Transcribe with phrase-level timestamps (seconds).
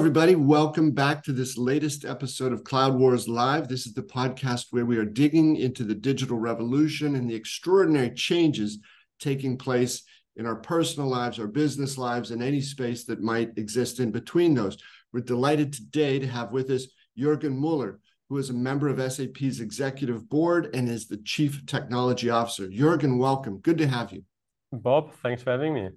[0.00, 0.34] everybody.
[0.34, 3.68] Welcome back to this latest episode of Cloud Wars Live.
[3.68, 8.10] This is the podcast where we are digging into the digital revolution and the extraordinary
[8.12, 8.78] changes
[9.20, 10.02] taking place
[10.36, 14.54] in our personal lives, our business lives, and any space that might exist in between
[14.54, 14.78] those.
[15.12, 16.86] We're delighted today to have with us
[17.18, 22.30] Jurgen Muller, who is a member of SAP's executive board and is the chief technology
[22.30, 22.70] officer.
[22.70, 23.58] Jurgen, welcome.
[23.58, 24.24] Good to have you.
[24.72, 25.90] Bob, thanks for having me.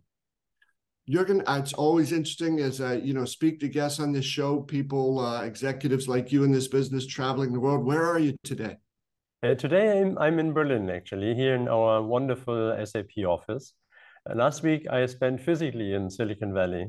[1.10, 5.20] Jurgen, it's always interesting as I, you know, speak to guests on this show, people,
[5.20, 7.86] uh, executives like you in this business traveling the world.
[7.86, 8.78] Where are you today?
[9.44, 13.74] Uh, today I'm, I'm in Berlin, actually, here in our wonderful SAP office.
[14.30, 16.88] Uh, last week I spent physically in Silicon Valley,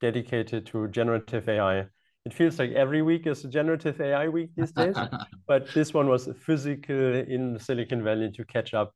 [0.00, 1.84] dedicated to generative AI.
[2.24, 4.96] It feels like every week is a generative AI week these days,
[5.46, 8.94] but this one was physical in Silicon Valley to catch up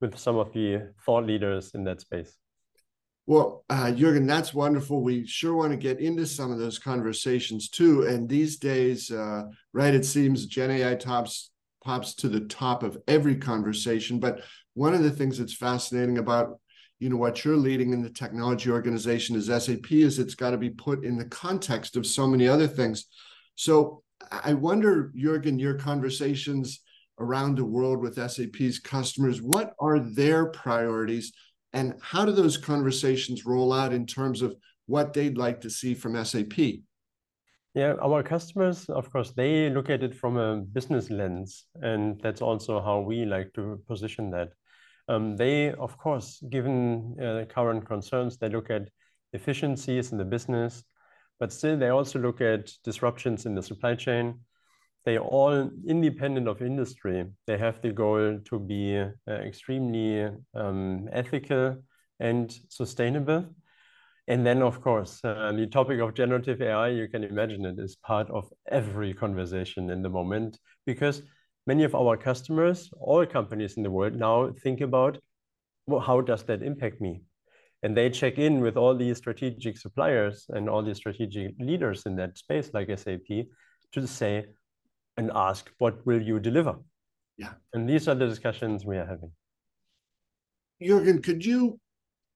[0.00, 2.38] with some of the thought leaders in that space.
[3.26, 5.02] Well, uh, Jurgen, that's wonderful.
[5.02, 8.06] We sure want to get into some of those conversations too.
[8.06, 11.50] And these days, uh, right, it seems Gen AI tops
[11.84, 14.18] pops to the top of every conversation.
[14.18, 14.42] But
[14.74, 16.60] one of the things that's fascinating about
[16.98, 20.56] you know what you're leading in the technology organization is SAP is it's got to
[20.56, 23.06] be put in the context of so many other things.
[23.54, 26.80] So I wonder, Jurgen, your conversations
[27.18, 31.32] around the world with SAP's customers, what are their priorities?
[31.76, 35.92] And how do those conversations roll out in terms of what they'd like to see
[35.92, 36.58] from SAP?
[37.74, 42.40] Yeah, our customers, of course, they look at it from a business lens, and that's
[42.40, 44.52] also how we like to position that.
[45.06, 48.88] Um, they, of course, given uh, current concerns, they look at
[49.34, 50.82] efficiencies in the business,
[51.38, 54.40] but still they also look at disruptions in the supply chain.
[55.06, 57.24] They are all independent of industry.
[57.46, 61.76] They have the goal to be uh, extremely um, ethical
[62.18, 63.46] and sustainable.
[64.26, 67.94] And then, of course, uh, the topic of generative AI, you can imagine it is
[67.94, 71.22] part of every conversation in the moment because
[71.68, 75.18] many of our customers, all companies in the world now think about
[75.86, 77.22] well, how does that impact me?
[77.84, 82.16] And they check in with all these strategic suppliers and all these strategic leaders in
[82.16, 83.46] that space, like SAP,
[83.92, 84.46] to say,
[85.16, 86.76] and ask, what will you deliver?
[87.36, 87.52] Yeah.
[87.72, 89.32] And these are the discussions we are having.
[90.82, 91.80] Jurgen, could you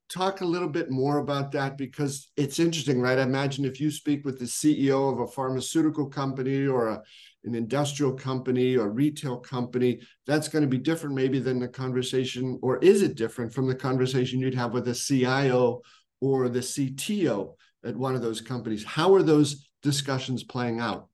[0.09, 1.79] talk a little bit more about that?
[1.79, 3.19] Because it's interesting, right?
[3.19, 7.03] I imagine if you speak with the CEO of a pharmaceutical company or a,
[7.45, 12.59] an industrial company or retail company, that's going to be different maybe than the conversation,
[12.63, 15.81] or is it different from the conversation you'd have with a CIO
[16.21, 17.55] or the CTO
[17.85, 18.85] at one of those companies?
[18.85, 21.10] How are those discussions playing out?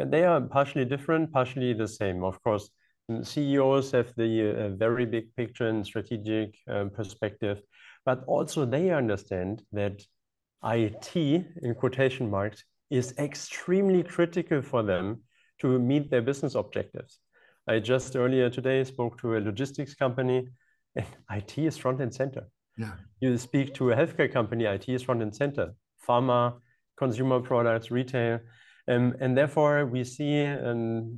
[0.00, 2.24] And they are partially different, partially the same.
[2.24, 2.70] Of course,
[3.22, 7.60] CEOs have the uh, very big picture and strategic uh, perspective,
[8.04, 10.02] but also they understand that
[10.64, 15.22] IT, in quotation marks, is extremely critical for them
[15.60, 17.18] to meet their business objectives.
[17.68, 20.48] I just earlier today spoke to a logistics company,
[20.96, 22.48] and IT is front and center.
[22.76, 22.92] Yeah.
[23.20, 25.74] You speak to a healthcare company, IT is front and center.
[26.08, 26.54] Pharma,
[26.96, 28.40] consumer products, retail.
[28.88, 31.16] Um, and therefore, we see um,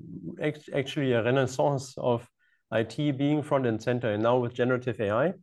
[0.75, 2.29] actually a renaissance of
[2.73, 4.13] IT being front and center.
[4.13, 5.35] And now with generative AI,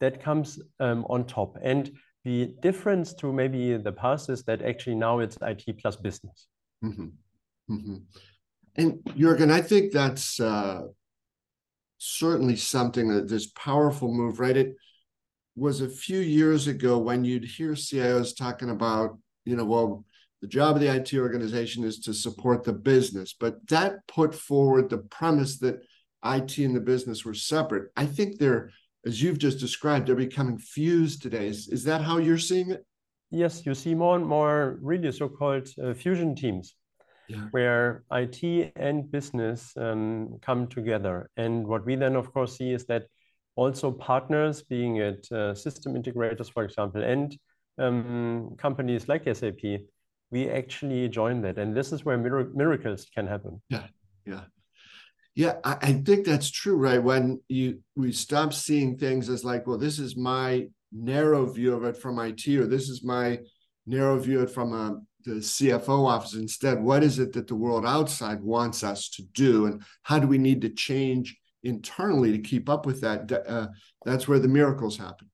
[0.00, 1.56] that comes um, on top.
[1.62, 1.90] And
[2.24, 6.46] the difference to maybe the past is that actually now it's IT plus business.
[6.84, 7.08] Mm-hmm.
[7.70, 7.96] Mm-hmm.
[8.76, 10.82] And Jurgen, I think that's uh,
[11.98, 14.56] certainly something that this powerful move, right?
[14.56, 14.76] It
[15.56, 20.04] was a few years ago when you'd hear CIOs talking about, you know, well,
[20.40, 23.34] the job of the IT organization is to support the business.
[23.38, 25.82] But that put forward the premise that
[26.24, 27.90] IT and the business were separate.
[27.96, 28.70] I think they're,
[29.06, 31.48] as you've just described, they're becoming fused today.
[31.48, 32.84] Is, is that how you're seeing it?
[33.30, 36.74] Yes, you see more and more really so-called uh, fusion teams,
[37.28, 37.44] yeah.
[37.50, 41.30] where IT and business um, come together.
[41.36, 43.04] And what we then, of course, see is that
[43.54, 47.36] also partners, being it uh, system integrators, for example, and
[47.76, 49.82] um, companies like SAP,
[50.30, 51.58] we actually join that.
[51.58, 53.60] And this is where mir- miracles can happen.
[53.68, 53.86] Yeah,
[54.26, 54.42] yeah.
[55.34, 57.02] Yeah, I, I think that's true, right?
[57.02, 61.84] When you we stop seeing things as like, well, this is my narrow view of
[61.84, 63.38] it from IT, or this is my
[63.86, 66.34] narrow view of it from a, the CFO office.
[66.34, 70.26] Instead, what is it that the world outside wants us to do, and how do
[70.26, 73.30] we need to change internally to keep up with that?
[73.30, 73.68] Uh,
[74.04, 75.30] that's where the miracles happen.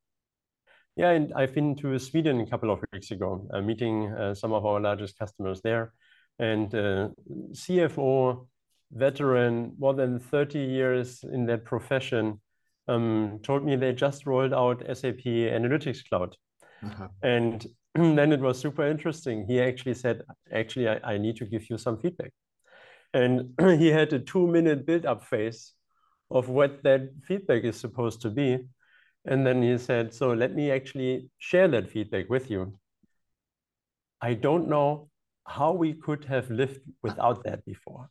[0.96, 4.52] Yeah, and I've been to Sweden a couple of weeks ago, uh, meeting uh, some
[4.52, 5.92] of our largest customers there.
[6.38, 7.08] And uh,
[7.52, 8.46] CFO,
[8.92, 12.40] veteran, more than 30 years in that profession,
[12.86, 16.36] um, told me they just rolled out SAP Analytics Cloud.
[16.84, 17.08] Uh-huh.
[17.22, 19.46] And then it was super interesting.
[19.46, 22.32] He actually said, actually, I, I need to give you some feedback.
[23.12, 25.72] And he had a two minute build up phase
[26.30, 28.58] of what that feedback is supposed to be.
[29.26, 32.78] And then he said, so let me actually share that feedback with you.
[34.20, 35.08] I don't know
[35.46, 38.10] how we could have lived without that before.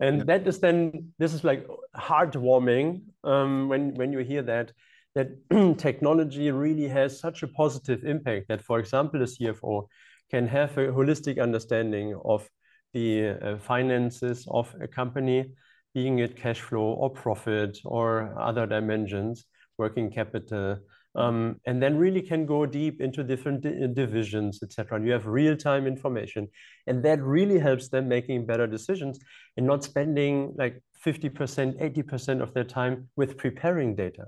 [0.00, 0.24] And yeah.
[0.24, 1.66] that is then, this is like
[1.96, 4.72] heartwarming um, when, when you hear that,
[5.14, 5.28] that
[5.78, 9.86] technology really has such a positive impact that, for example, a CFO
[10.30, 12.48] can have a holistic understanding of
[12.92, 15.52] the uh, finances of a company,
[15.94, 19.44] being it cash flow or profit or other dimensions,
[19.78, 20.78] working capital,
[21.14, 24.96] um, and then really can go deep into different di divisions, etc.
[24.96, 26.48] And you have real-time information,
[26.86, 29.18] and that really helps them making better decisions
[29.56, 34.26] and not spending like 50%, 80% of their time with preparing data.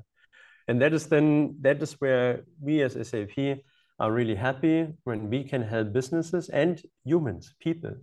[0.69, 3.58] And that is then that is where we as SAP
[3.99, 7.94] are really happy when we can help businesses and humans, people,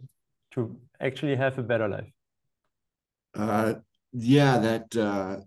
[0.52, 2.12] to actually have a better life.
[3.36, 3.76] Uh,
[4.14, 5.38] yeah, that uh,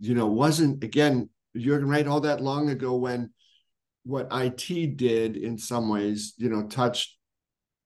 [0.00, 3.30] you know wasn't again Jürgen right all that long ago when
[4.04, 7.16] what IT did in some ways, you know, touched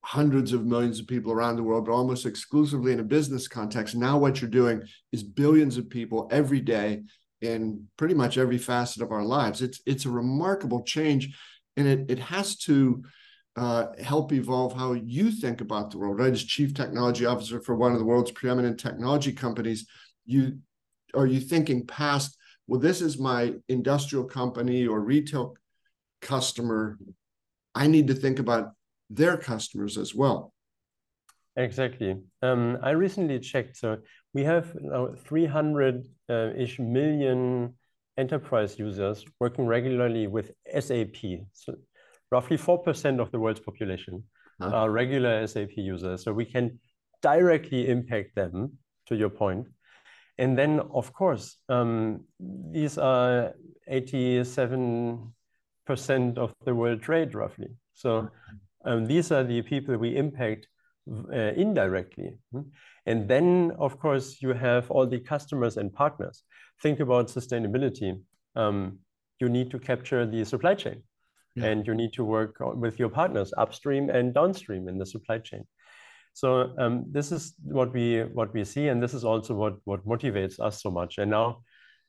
[0.03, 3.95] hundreds of millions of people around the world, but almost exclusively in a business context.
[3.95, 4.83] Now, what you're doing
[5.13, 7.03] is billions of people every day
[7.41, 9.63] in pretty much every facet of our lives.
[9.63, 11.37] It's it's a remarkable change,
[11.77, 13.03] and it it has to
[13.57, 16.19] uh, help evolve how you think about the world.
[16.19, 19.87] Right, as chief technology officer for one of the world's preeminent technology companies,
[20.27, 20.59] you
[21.17, 25.55] are you thinking past well, this is my industrial company or retail
[26.23, 26.99] customer.
[27.75, 28.73] I need to think about
[29.11, 30.55] their customers as well.
[31.57, 32.17] Exactly.
[32.43, 33.77] Um, I recently checked.
[33.77, 33.99] So
[34.33, 37.75] we have 300-ish uh, million
[38.17, 41.17] enterprise users working regularly with SAP.
[41.53, 41.75] So
[42.33, 44.25] roughly 4% of the world's population
[44.61, 44.71] huh?
[44.71, 46.25] are regular SAP users.
[46.25, 46.81] So we can
[47.23, 49.67] directly impact them, to your point.
[50.39, 53.55] And then, of course, um, these are
[53.91, 55.29] 87%
[56.39, 57.69] of the world trade, roughly.
[57.95, 58.29] So
[58.85, 60.67] um, these are the people we impact
[61.09, 62.39] uh, indirectly.
[63.07, 66.43] And then, of course, you have all the customers and partners.
[66.83, 68.21] Think about sustainability.
[68.57, 68.99] Um,
[69.41, 71.03] you need to capture the supply chain.
[71.55, 71.67] Yeah.
[71.67, 75.65] And you need to work with your partners upstream and downstream in the supply chain.
[76.35, 80.05] So um, this is what we what we see, and this is also what what
[80.05, 81.19] motivates us so much.
[81.19, 81.63] And now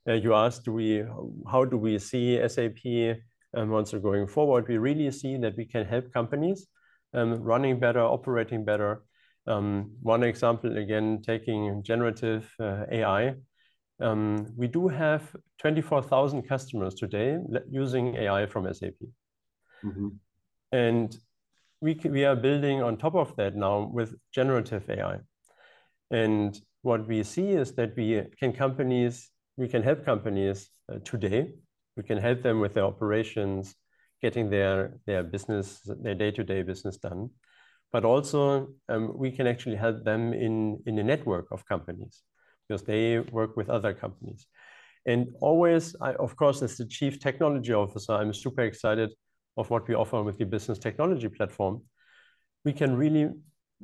[0.10, 1.04] uh, you asked, do we
[1.48, 3.18] how do we see SAP
[3.56, 4.68] um, also going forward?
[4.68, 6.68] We really see that we can help companies
[7.14, 9.04] um, running better, operating better.
[9.48, 13.36] Um, one example again, taking generative uh, AI.
[14.02, 17.38] Um, we do have 24,000 customers today
[17.70, 18.96] using AI from SAP.
[19.84, 20.12] Mm -hmm.
[20.72, 21.25] And
[21.86, 25.20] we, we are building on top of that now with generative AI.
[26.10, 31.52] And what we see is that we can companies, we can help companies uh, today.
[31.96, 33.76] We can help them with their operations,
[34.20, 37.30] getting their, their business, their day-to-day -day business done.
[37.94, 38.40] But also
[38.92, 40.56] um, we can actually help them in,
[40.86, 42.24] in a network of companies
[42.64, 44.42] because they work with other companies.
[45.12, 49.10] And always, I, of course, as the chief technology officer, I'm super excited
[49.58, 51.82] of what we offer with the business technology platform,
[52.64, 53.30] we can really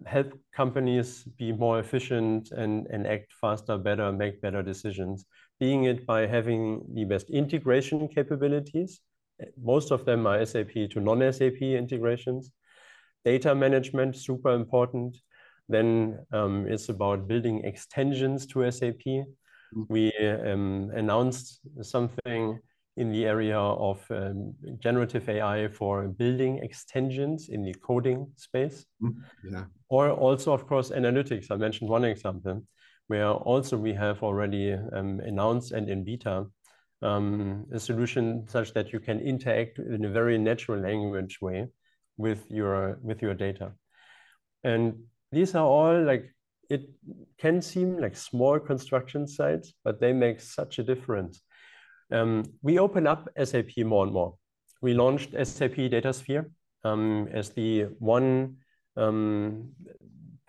[0.06, 5.26] help companies be more efficient and, and act faster, better, make better decisions,
[5.60, 9.02] being it by having the best integration capabilities.
[9.62, 12.52] Most of them are SAP to non-SAP integrations.
[13.26, 15.18] Data management, super important.
[15.70, 19.06] Then um, it's about building extensions to SAP.
[19.06, 19.26] Mm
[19.74, 19.86] -hmm.
[19.90, 20.12] We
[20.52, 22.60] um, announced something
[22.98, 28.86] in the area of um, generative AI for building extensions in the coding space.
[29.02, 29.54] Mm-hmm.
[29.54, 29.64] Yeah.
[29.90, 31.52] Or also, of course, analytics.
[31.52, 32.64] I mentioned one example
[33.08, 36.46] where also we have already um, announced and in beta
[37.02, 41.68] um, a solution such that you can interact in a very natural language way
[42.18, 43.74] with your with your data.
[44.64, 46.34] And these are all like
[46.70, 46.90] it
[47.38, 51.42] can seem like small construction sites, but they make such a difference
[52.12, 54.36] um, we open up SAP more and more.
[54.82, 56.46] We launched SAP DataSphere
[56.84, 58.58] um, as the one
[58.98, 59.70] um,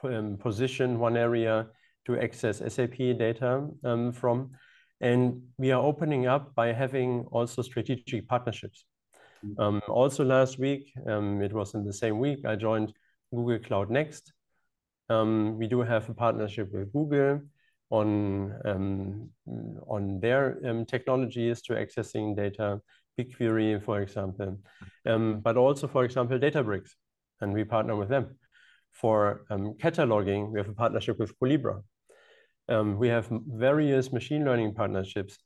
[0.02, 1.68] um, position, one area
[2.06, 4.50] to access SAP data um, from.
[5.00, 8.84] And we are opening up by having also strategic partnerships.
[9.44, 9.60] Mm-hmm.
[9.60, 12.92] Um, also last week, it was in the same week, I joined
[13.34, 14.32] Google Cloud Next.
[15.08, 17.42] we do have a partnership with Google
[17.92, 19.28] on um,
[19.86, 22.80] on their um, technologies to accessing data.
[23.18, 24.56] BigQuery, for example,
[25.04, 26.92] um, but also, for example, Databricks,
[27.42, 28.38] and we partner with them.
[28.90, 31.82] For um, cataloging, we have a partnership with Collibra.
[32.70, 35.36] Um, we have various machine learning partnerships.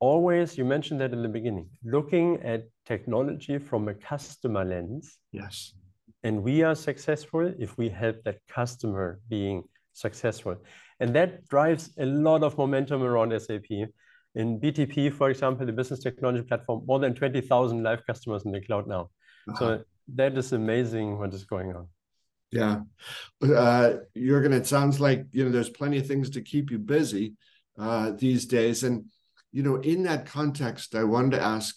[0.00, 5.18] Always, you mentioned that in the beginning, looking at technology from a customer lens.
[5.30, 5.74] Yes.
[6.24, 10.56] And we are successful if we help that customer being successful.
[11.00, 13.70] And that drives a lot of momentum around SAP.
[14.34, 18.60] In BTP, for example, the business technology platform, more than 20,000 live customers in the
[18.60, 19.10] cloud now.
[19.48, 19.58] Uh -huh.
[19.58, 19.84] So
[20.16, 21.88] that is amazing what is going on.
[22.50, 22.82] Yeah.
[23.42, 27.34] Uh, Jürgen, it sounds like, you know, there's plenty of things to keep you busy
[27.78, 28.84] uh, these days.
[28.84, 29.06] And,
[29.52, 31.74] you know, in that context, I wanted to ask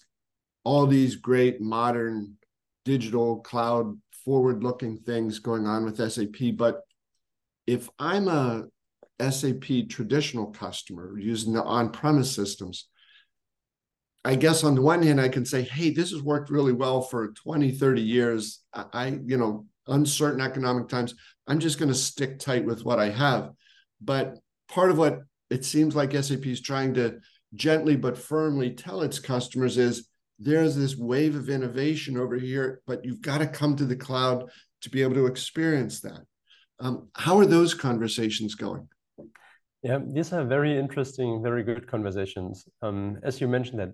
[0.64, 2.38] all these great modern
[2.84, 6.58] digital cloud forward looking things going on with SAP.
[6.58, 6.82] But
[7.66, 8.66] if I'm a
[9.20, 12.88] SAP traditional customer using the on premise systems,
[14.26, 17.02] I guess on the one hand, I can say, hey, this has worked really well
[17.02, 18.62] for 20, 30 years.
[18.74, 21.14] I, you know, uncertain economic times,
[21.48, 23.52] I'm just going to stick tight with what I have.
[24.02, 25.20] But part of what
[25.52, 27.20] it seems like SAP is trying to
[27.54, 33.06] gently but firmly tell its customers is there's this wave of innovation over here, but
[33.06, 34.50] you've got to come to the cloud
[34.82, 36.22] to be able to experience that.
[36.80, 38.90] Um, how are those conversations going?
[39.86, 42.68] Yeah, these are very interesting, very good conversations.
[42.82, 43.94] Um, as you mentioned that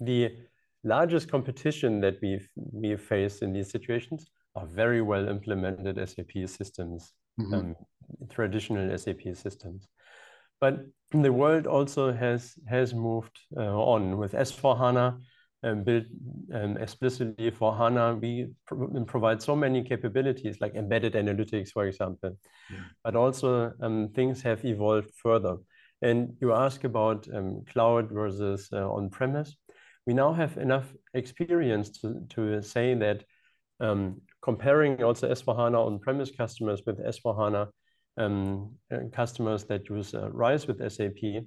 [0.00, 0.34] the
[0.82, 2.40] largest competition that we
[2.72, 4.26] we face in these situations
[4.56, 7.54] are very well implemented SAP systems, mm-hmm.
[7.54, 7.76] um,
[8.28, 9.86] traditional SAP systems.
[10.60, 10.80] But
[11.12, 15.20] the world also has has moved uh, on with S4 HANA
[15.62, 16.04] um, built
[16.54, 18.16] um, explicitly for HANA.
[18.16, 22.38] We pro- provide so many capabilities like embedded analytics, for example.
[22.70, 22.78] Yeah.
[23.04, 25.56] But also um, things have evolved further.
[26.00, 29.56] And you ask about um, cloud versus uh, on-premise
[30.08, 33.24] we now have enough experience to, to say that
[33.78, 37.68] um, comparing also S4HANA on-premise customers with S4HANA
[38.16, 41.44] um, uh, customers that use uh, RISE with SAP,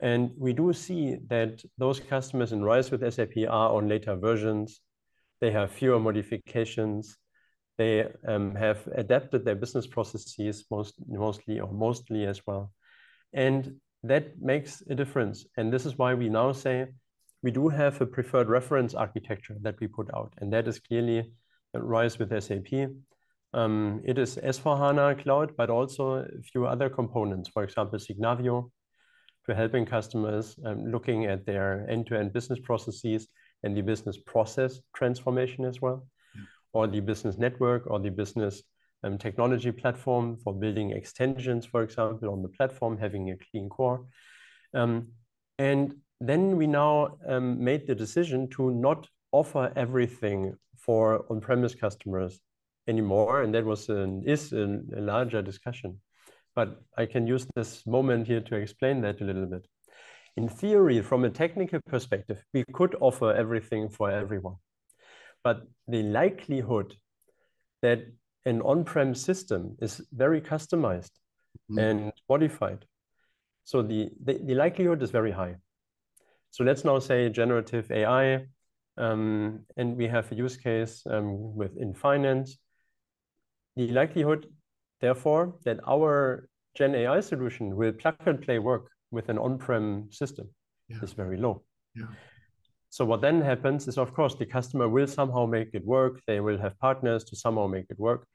[0.00, 4.80] and we do see that those customers in RISE with SAP are on later versions.
[5.40, 7.16] They have fewer modifications.
[7.78, 12.72] They um, have adapted their business processes most, mostly or mostly as well.
[13.32, 15.46] And that makes a difference.
[15.56, 16.86] And this is why we now say
[17.42, 21.32] we do have a preferred reference architecture that we put out, and that is clearly
[21.74, 22.90] RISE with SAP.
[23.52, 28.70] Um, it is S4HANA Cloud, but also a few other components, for example, Signavio,
[29.46, 33.28] to helping customers um, looking at their end-to-end business processes
[33.62, 36.42] and the business process transformation as well, yeah.
[36.72, 38.62] or the business network or the business
[39.04, 44.04] um, technology platform for building extensions, for example, on the platform, having a clean core.
[44.74, 45.08] Um,
[45.58, 52.40] and then we now um, made the decision to not offer everything for on-premise customers
[52.88, 56.00] anymore, and that was an, is a, a larger discussion.
[56.56, 59.66] But I can use this moment here to explain that a little bit.
[60.36, 64.56] In theory, from a technical perspective, we could offer everything for everyone.
[65.44, 66.96] But the likelihood
[67.82, 68.00] that
[68.46, 71.12] an on-prem system is very customized
[71.70, 71.80] mm.
[71.80, 72.84] and modified.
[73.64, 75.56] So the, the, the likelihood is very high.
[76.50, 78.46] So let's now say generative AI,
[78.96, 82.56] um, and we have a use case um, within finance.
[83.76, 84.46] The likelihood,
[85.00, 90.48] therefore, that our Gen AI solution will plug and play work with an on-prem system
[90.88, 90.98] yeah.
[91.02, 91.62] is very low.
[91.94, 92.06] Yeah.
[92.90, 96.20] So what then happens is, of course, the customer will somehow make it work.
[96.26, 98.26] They will have partners to somehow make it work.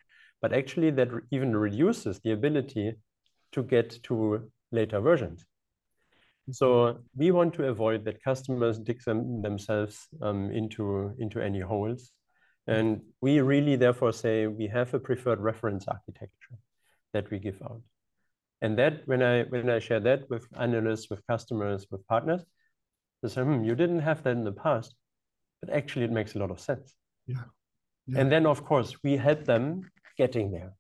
[0.42, 2.94] But actually, that even reduces the ability
[3.54, 5.46] to get to later versions.
[6.52, 12.12] So we want to avoid that customers dig them themselves um, into, into any holes.
[12.68, 16.58] And we really therefore say we have a preferred reference architecture
[17.14, 17.82] that we give out.
[18.62, 22.44] And that when I when I share that with analysts, with customers, with partners,
[23.22, 24.96] they say, hmm, you didn't have that in the past,
[25.62, 26.94] but actually it makes a lot of sense.
[27.26, 27.38] Yeah.
[28.06, 28.20] yeah.
[28.20, 30.74] And then of course we help them getting there.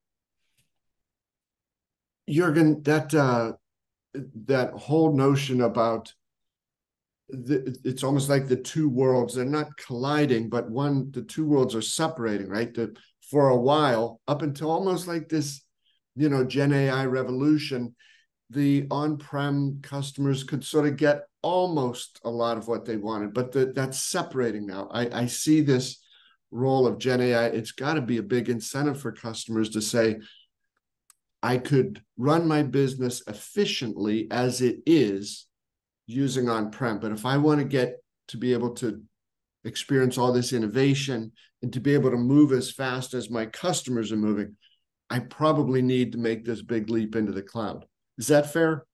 [2.29, 3.53] Jürgen, that uh,
[4.45, 6.13] that whole notion about
[7.31, 11.75] the, it's almost like the two worlds they're not colliding but one the two worlds
[11.75, 12.73] are separating right?
[12.73, 12.95] The,
[13.29, 15.61] for a while up until almost like this
[16.15, 17.95] you know gen ai revolution
[18.49, 23.51] the on-prem customers could sort of get almost a lot of what they wanted but
[23.51, 24.89] the, that's separating now.
[24.91, 26.03] I, I see this
[26.51, 30.17] role of gen ai it's got to be a big incentive for customers to say
[31.43, 35.47] I could run my business efficiently as it is
[36.11, 36.99] using on prem.
[36.99, 37.97] But if I want to get
[38.29, 39.01] to be able to
[39.63, 44.11] experience all this innovation and to be able to move as fast as my customers
[44.11, 44.55] are moving,
[45.09, 47.85] I probably need to make this big leap into the cloud.
[48.17, 48.85] Is that fair?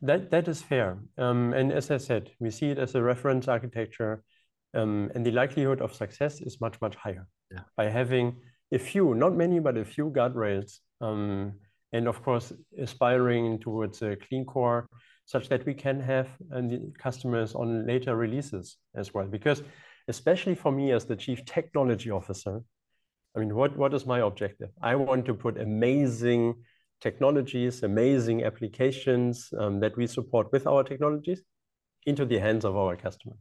[0.00, 0.98] That that is fair.
[1.16, 4.24] Um, and as I said, we see it as a reference architecture,
[4.74, 7.60] um, and the likelihood of success is much much higher yeah.
[7.76, 8.36] by having
[8.72, 11.52] a few, not many, but a few guardrails, um,
[11.92, 14.88] and of course aspiring towards a clean core,
[15.24, 16.62] such that we can have uh,
[16.98, 19.26] customers on later releases as well.
[19.26, 19.62] Because
[20.08, 22.62] especially for me as the chief technology officer,
[23.34, 24.70] I mean, what what is my objective?
[24.82, 26.54] I want to put amazing
[27.00, 31.42] technologies, amazing applications um, that we support with our technologies
[32.06, 33.38] into the hands of our customers.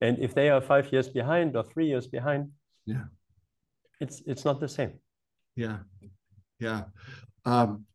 [0.00, 2.50] And if they are five years behind or three years behind,
[2.86, 3.04] yeah,
[4.00, 4.92] it's it's not the same.
[5.56, 5.78] Yeah,
[6.60, 6.84] yeah.
[7.48, 7.86] Um,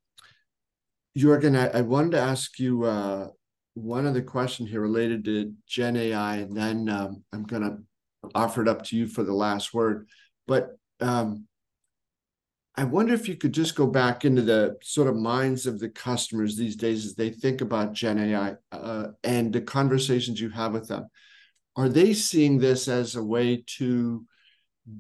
[1.15, 3.27] Jürgen, I, I wanted to ask you uh,
[3.75, 7.77] one other question here related to Gen AI, and then um, I'm going to
[8.33, 10.07] offer it up to you for the last word.
[10.48, 10.69] But
[11.01, 11.45] um,
[12.75, 15.89] I wonder if you could just go back into the sort of minds of the
[15.89, 20.74] customers these days as they think about Gen AI uh, and the conversations you have
[20.74, 21.07] with them.
[21.75, 24.25] Are they seeing this as a way to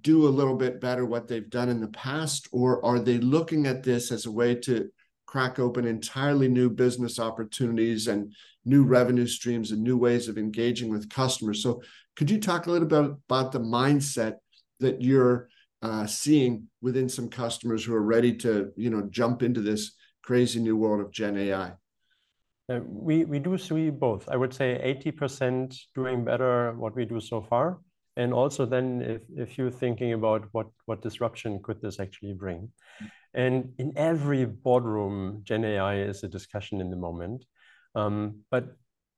[0.01, 3.65] do a little bit better what they've done in the past, or are they looking
[3.65, 4.89] at this as a way to
[5.25, 8.33] crack open entirely new business opportunities and
[8.65, 11.61] new revenue streams and new ways of engaging with customers?
[11.61, 11.81] So,
[12.15, 14.35] could you talk a little bit about the mindset
[14.79, 15.49] that you're
[15.81, 20.59] uh, seeing within some customers who are ready to, you know, jump into this crazy
[20.59, 21.73] new world of Gen AI?
[22.69, 24.29] Uh, we we do see both.
[24.29, 27.79] I would say 80% doing better what we do so far,
[28.17, 32.71] and also then if if you're thinking about what what disruption could this actually bring,
[33.33, 37.45] and in every boardroom, Gen AI is a discussion in the moment.
[37.95, 38.75] Um, but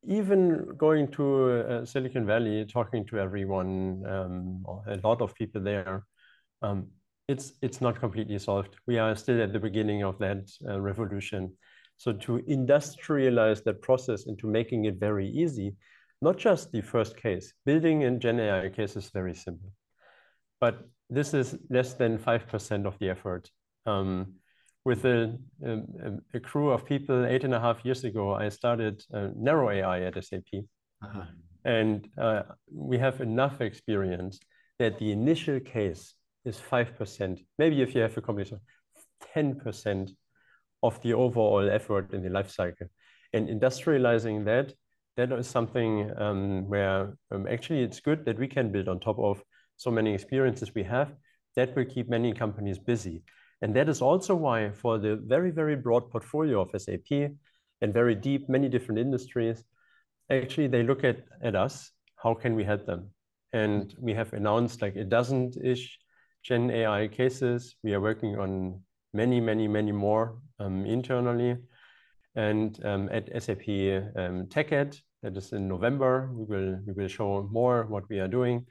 [0.07, 6.05] even going to uh, Silicon Valley, talking to everyone, um, a lot of people there,
[6.61, 6.87] um,
[7.27, 8.75] it's it's not completely solved.
[8.87, 11.57] We are still at the beginning of that uh, revolution.
[11.97, 15.75] So to industrialize that process into making it very easy,
[16.25, 19.71] not just the first case, building in Gen AI case is very simple,
[20.59, 20.75] but
[21.17, 23.43] this is less than 5% of the effort.
[23.85, 24.33] Um,
[24.83, 25.73] with a, a,
[26.33, 29.97] a, crew of people eight and a half years ago, I started uh, Narrow AI
[30.07, 30.49] at SAP.
[31.01, 31.27] Uh -huh.
[31.65, 32.41] And uh,
[32.91, 34.39] we have enough experience
[34.77, 36.03] that the initial case
[36.43, 37.45] is 5%.
[37.57, 38.59] Maybe if you have a combination,
[39.35, 40.15] 10%
[40.81, 42.87] of the overall effort in the life cycle.
[43.33, 44.73] And industrializing that,
[45.17, 49.17] that is something um, where um, actually it's good that we can build on top
[49.19, 49.41] of
[49.77, 51.13] so many experiences we have
[51.55, 53.23] that will keep many companies busy.
[53.61, 57.31] And that is also why for the very, very broad portfolio of SAP
[57.81, 59.63] and very deep, many different industries,
[60.29, 63.09] actually they look at, at us, how can we help them?
[63.53, 65.97] And we have announced like a dozen-ish
[66.43, 67.75] Gen AI cases.
[67.83, 68.81] We are working on
[69.13, 71.57] many, many, many more um, internally.
[72.35, 73.67] And um, at SAP
[74.17, 78.27] um, TechEd, that is in November, we will, we will show more what we are
[78.27, 78.65] doing.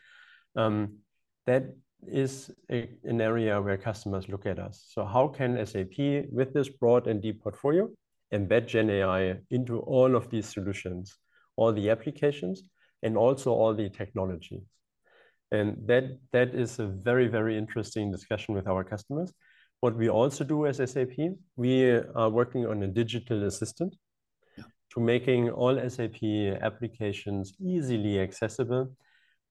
[0.54, 0.98] Um,
[1.46, 1.64] that
[2.06, 4.84] is a, an area where customers look at us.
[4.90, 7.88] So how can SAP, with this broad and deep portfolio,
[8.32, 11.16] embed Gen AI into all of these solutions,
[11.56, 12.62] all the applications,
[13.02, 14.62] and also all the technologies?
[15.50, 19.32] And that, that is a very, very interesting discussion with our customers.
[19.84, 21.16] What we also do as SAP,
[21.56, 23.94] we are working on a digital assistant
[24.56, 24.64] yeah.
[24.94, 26.22] to making all SAP
[26.62, 28.96] applications easily accessible.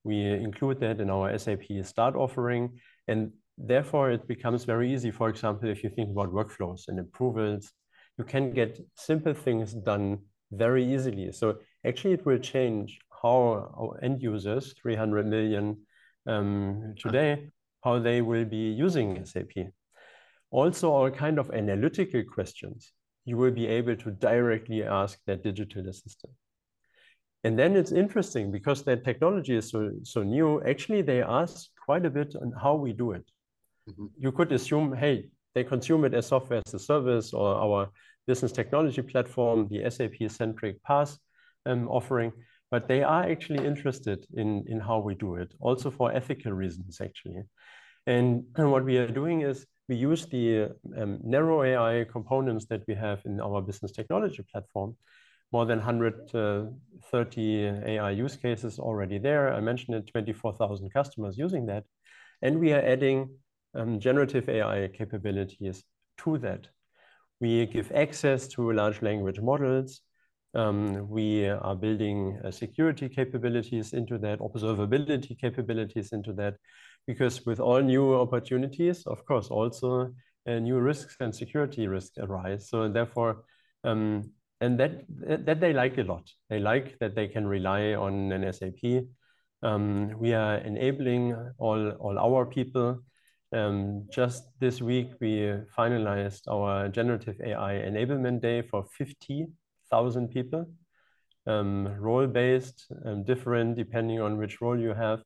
[0.03, 5.11] We include that in our SAP Start offering, and therefore it becomes very easy.
[5.11, 7.71] For example, if you think about workflows and approvals,
[8.17, 10.17] you can get simple things done
[10.51, 11.31] very easily.
[11.31, 15.77] So actually it will change how our end users, 300 million
[16.25, 17.51] um, today,
[17.83, 19.69] how they will be using SAP.
[20.53, 22.93] Also, all kind of analytical questions
[23.25, 26.33] you will be able to directly ask that digital assistant.
[27.45, 32.05] And then it's interesting because that technology is so, so new, actually they ask quite
[32.05, 33.25] a bit on how we do it.
[33.87, 34.09] Mm -hmm.
[34.17, 37.89] You could assume, hey, they consume it as software as a service or our
[38.27, 41.19] business technology platform, the SAP-centric PaaS
[41.69, 42.33] um, offering
[42.73, 46.99] but they are actually interested in, in how we do it, also for ethical reasons,
[46.99, 47.43] actually.
[48.07, 52.83] And, and what we are doing is we use the um, narrow AI components that
[52.87, 54.95] we have in our business technology platform,
[55.51, 59.53] more than 130 AI use cases already there.
[59.53, 61.83] I mentioned it, 24,000 customers using that.
[62.41, 63.29] And we are adding
[63.75, 65.83] um, generative AI capabilities
[66.19, 66.67] to that.
[67.39, 70.01] We give access to large language models
[70.55, 76.57] Um, we are building uh, security capabilities into that, observability capabilities into that,
[77.07, 80.13] because with all new opportunities, of course, also
[80.47, 82.69] uh, new risks and security risks arise.
[82.69, 83.43] So therefore,
[83.83, 85.03] um, and that,
[85.45, 86.29] that they like a lot.
[86.49, 89.03] They like that they can rely on an SAP.
[89.61, 92.99] Um, we are enabling all, all our people.
[93.53, 100.65] Um, just this week, we finalized our generative AI enablement day for 50,000 people,
[101.45, 105.21] um, role-based, um, different depending on which role you have.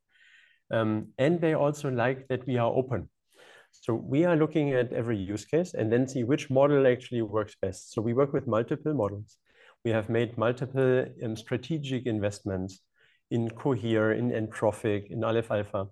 [0.72, 3.10] Um, and they also like that we are open.
[3.72, 7.56] So we are looking at every use case and then see which model actually works
[7.62, 7.94] best.
[7.94, 9.38] So we work with multiple models.
[9.86, 12.80] We have made multiple um, strategic investments
[13.32, 15.88] in Cohere, in Anthropic, in Aleph Alpha.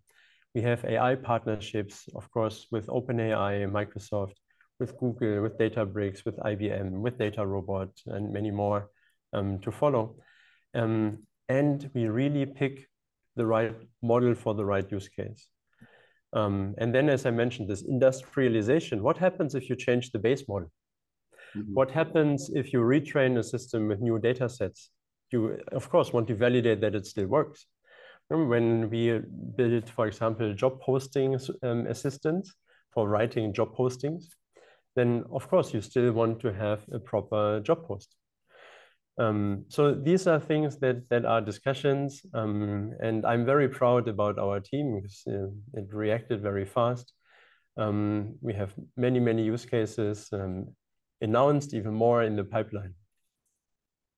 [0.54, 4.36] We have AI partnerships, of course, with OpenAI, Microsoft,
[4.80, 8.90] with Google, with Databricks, with IBM, with DataRobot, and many more
[9.34, 10.16] um, to follow.
[10.74, 12.88] Um, and we really pick
[13.36, 15.50] the right model for the right use case.
[16.34, 20.44] Um, and then, as I mentioned, this industrialization, what happens if you change the base
[20.48, 20.72] model?
[21.56, 21.74] Mm -hmm.
[21.74, 24.92] What happens if you retrain a system with new data sets?
[25.32, 27.68] You, of course, want to validate that it still works.
[28.30, 29.22] Remember when we
[29.56, 32.56] built, for example, job posting um, assistants
[32.92, 34.24] for writing job postings,
[34.96, 38.16] then of course you still want to have a proper job post.
[39.18, 44.38] Um, so these are things that that are discussions, um, and I'm very proud about
[44.38, 47.14] our team because uh, it reacted very fast.
[47.78, 50.76] Um, we have many many use cases um,
[51.22, 52.94] announced, even more in the pipeline.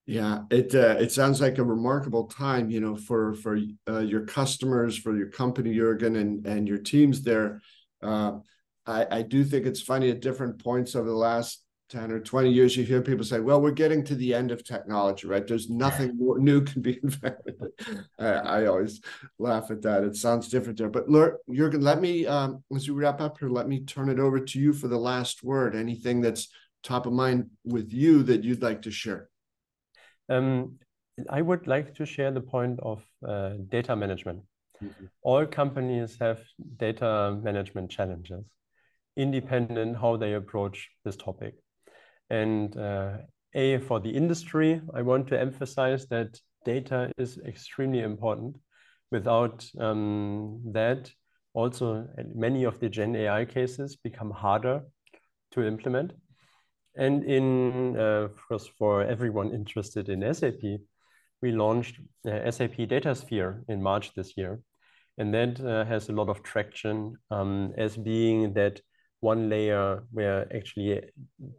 [0.08, 4.26] Yeah, it uh, it sounds like a remarkable time, you know, for for uh, your
[4.26, 7.62] customers, for your company, Jurgen, and and your teams there.
[8.02, 8.40] Uh,
[8.88, 12.52] I I do think it's funny at different points over the last 10 or 20
[12.52, 15.48] years, you hear people say, well, we're getting to the end of technology, right?
[15.48, 17.56] There's nothing more new can be invented.
[18.20, 19.02] I, I, always
[19.40, 20.04] laugh at that.
[20.04, 20.90] It sounds different there.
[20.90, 21.10] But
[21.50, 24.60] Jurgen, let me, um, as we wrap up here, let me turn it over to
[24.60, 25.76] you for the last word.
[25.76, 26.50] Anything that's
[26.84, 29.30] top of mind with you that you'd like to share?
[30.30, 30.80] Um,
[31.30, 34.44] I would like to share the point of uh, data management.
[34.82, 35.10] Mm -hmm.
[35.22, 38.46] All companies have data management challenges,
[39.16, 41.56] independent how they approach this topic.
[42.30, 43.18] And uh,
[43.54, 48.58] A, for the industry, I want to emphasize that data is extremely important.
[49.12, 51.10] Without um, that,
[51.54, 54.82] also many of the Gen AI cases become harder
[55.52, 56.12] to implement.
[56.96, 60.82] And in, uh, of course, for everyone interested in SAP,
[61.42, 64.60] we launched uh, SAP DataSphere in March this year.
[65.18, 68.82] And that uh, has a lot of traction um, as being that
[69.20, 71.02] one layer where actually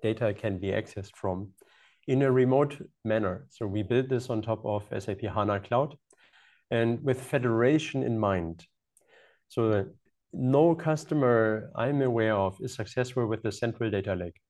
[0.03, 1.53] data can be accessed from
[2.07, 3.47] in a remote manner.
[3.51, 5.97] So we built this on top of SAP HANA Cloud
[6.71, 8.65] and with federation in mind.
[9.49, 9.87] So
[10.33, 14.41] no customer I'm aware of is successful with the central data lake.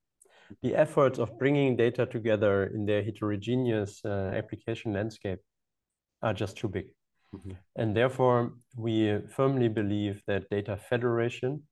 [0.63, 5.41] The efforts of bringing data together in their heterogeneous uh, application landscape
[6.23, 6.87] are just too big.
[7.33, 7.57] Mm -hmm.
[7.77, 11.69] And therefore, we firmly believe that data federation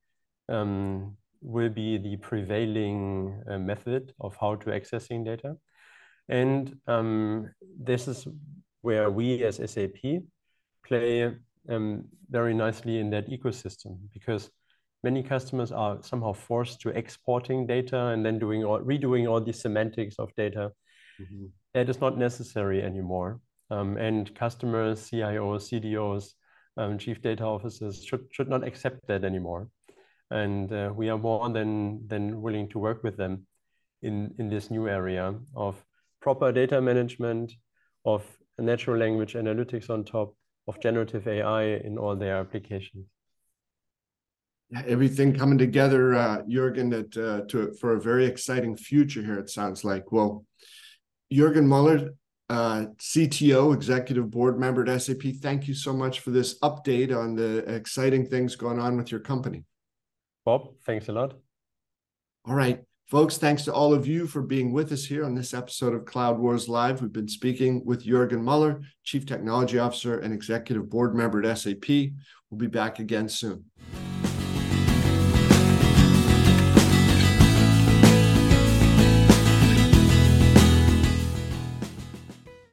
[0.48, 5.56] um, will be the prevailing uh, method of how to accessing data.
[6.28, 8.26] And um, this is
[8.82, 10.24] where we as SAP
[10.84, 11.32] play
[11.68, 14.50] um, very nicely in that ecosystem because
[15.04, 19.52] many customers are somehow forced to exporting data and then doing all, redoing all the
[19.52, 20.72] semantics of data.
[21.20, 21.50] Mm -hmm.
[21.74, 23.38] That is not necessary anymore.
[23.70, 26.34] Um, and customers, CIOs, CDOs,
[26.76, 29.68] um, chief data officers should, should not accept that anymore
[30.30, 33.46] and uh, we are more than than willing to work with them
[34.02, 35.84] in in this new area of
[36.20, 37.52] proper data management,
[38.04, 38.24] of
[38.58, 40.34] natural language analytics on top,
[40.66, 43.06] of generative AI in all their applications.
[44.86, 49.38] Everything coming together, uh, Jurgen, that, uh, to for a very exciting future here.
[49.38, 50.10] It sounds like.
[50.10, 50.44] Well,
[51.32, 52.10] Jurgen Muller,
[52.48, 55.22] uh, CTO, executive board member at SAP.
[55.40, 59.20] Thank you so much for this update on the exciting things going on with your
[59.20, 59.64] company.
[60.46, 61.34] Bob, thanks a lot.
[62.46, 62.82] All right.
[63.08, 66.06] Folks, thanks to all of you for being with us here on this episode of
[66.06, 67.02] Cloud Wars Live.
[67.02, 71.88] We've been speaking with Jurgen Muller, Chief Technology Officer and Executive Board Member at SAP.
[71.88, 73.64] We'll be back again soon.